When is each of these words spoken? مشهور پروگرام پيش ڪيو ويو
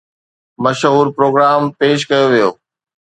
مشهور 0.63 1.05
پروگرام 1.17 1.61
پيش 1.79 1.99
ڪيو 2.09 2.25
ويو 2.31 2.49